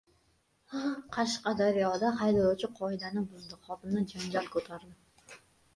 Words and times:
Qashqadaryoda 1.17 2.11
haydovchi 2.23 2.73
qoidani 2.81 3.25
buzdi, 3.37 3.61
xotini 3.69 4.07
janjal 4.15 4.53
ko‘tardi 4.59 5.41